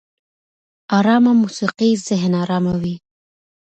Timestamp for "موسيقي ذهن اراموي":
1.41-2.95